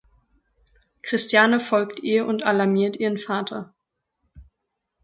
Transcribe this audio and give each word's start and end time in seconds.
Christiane 1.03 1.59
folgt 1.59 1.99
ihr 1.99 2.25
und 2.25 2.41
alarmiert 2.41 2.97
ihren 2.97 3.19
Vater. 3.19 3.75